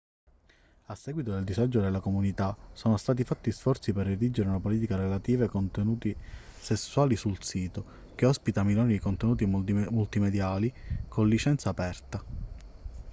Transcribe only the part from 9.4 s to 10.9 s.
multimediali